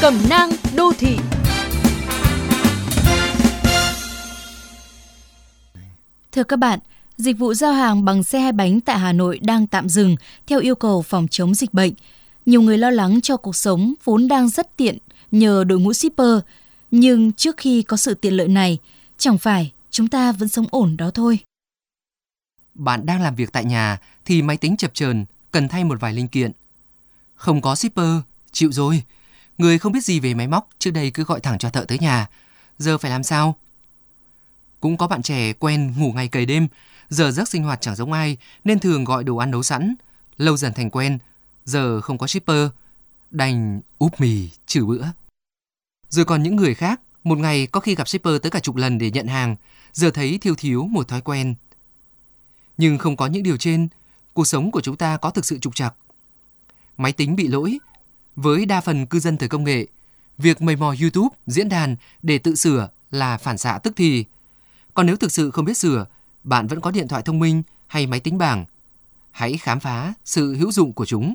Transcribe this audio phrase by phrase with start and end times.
[0.00, 1.16] Cẩm nang đô thị
[6.32, 6.78] Thưa các bạn,
[7.16, 10.16] dịch vụ giao hàng bằng xe hai bánh tại Hà Nội đang tạm dừng
[10.46, 11.92] theo yêu cầu phòng chống dịch bệnh.
[12.46, 14.98] Nhiều người lo lắng cho cuộc sống vốn đang rất tiện
[15.30, 16.38] nhờ đội ngũ shipper,
[16.90, 18.78] nhưng trước khi có sự tiện lợi này,
[19.18, 21.38] chẳng phải chúng ta vẫn sống ổn đó thôi.
[22.74, 26.12] Bạn đang làm việc tại nhà thì máy tính chập chờn, cần thay một vài
[26.12, 26.52] linh kiện.
[27.34, 28.20] Không có shipper,
[28.52, 29.02] chịu rồi.
[29.58, 31.98] Người không biết gì về máy móc trước đây cứ gọi thẳng cho thợ tới
[31.98, 32.26] nhà.
[32.78, 33.56] Giờ phải làm sao?
[34.80, 36.68] Cũng có bạn trẻ quen ngủ ngày cày đêm,
[37.08, 39.94] giờ giấc sinh hoạt chẳng giống ai nên thường gọi đồ ăn nấu sẵn.
[40.36, 41.18] Lâu dần thành quen,
[41.64, 42.68] giờ không có shipper,
[43.30, 45.04] đành úp mì trừ bữa.
[46.08, 48.98] Rồi còn những người khác, một ngày có khi gặp shipper tới cả chục lần
[48.98, 49.56] để nhận hàng,
[49.92, 51.54] giờ thấy thiếu thiếu một thói quen.
[52.76, 53.88] Nhưng không có những điều trên,
[54.32, 55.94] cuộc sống của chúng ta có thực sự trục trặc.
[56.96, 57.78] Máy tính bị lỗi,
[58.42, 59.86] với đa phần cư dân thời công nghệ,
[60.38, 64.24] việc mầy mò YouTube, diễn đàn để tự sửa là phản xạ tức thì.
[64.94, 66.06] Còn nếu thực sự không biết sửa,
[66.44, 68.64] bạn vẫn có điện thoại thông minh hay máy tính bảng.
[69.30, 71.34] Hãy khám phá sự hữu dụng của chúng.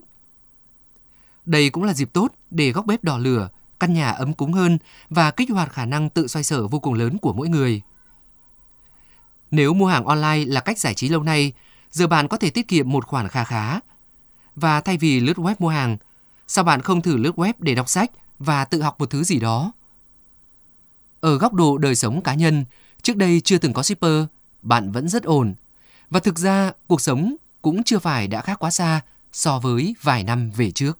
[1.46, 4.78] Đây cũng là dịp tốt để góc bếp đỏ lửa, căn nhà ấm cúng hơn
[5.10, 7.82] và kích hoạt khả năng tự xoay sở vô cùng lớn của mỗi người.
[9.52, 11.54] Nếu mua hàng online là cách giải trí lâu nay,
[11.92, 13.80] giờ bạn có thể tiết kiệm một khoản kha khá.
[14.56, 15.98] Và thay vì lướt web mua hàng,
[16.48, 19.40] sao bạn không thử lướt web để đọc sách và tự học một thứ gì
[19.40, 19.72] đó?
[21.20, 22.66] Ở góc độ đời sống cá nhân,
[23.02, 24.24] trước đây chưa từng có shipper,
[24.62, 25.56] bạn vẫn rất ổn.
[26.10, 30.24] Và thực ra, cuộc sống cũng chưa phải đã khác quá xa so với vài
[30.24, 31.00] năm về trước.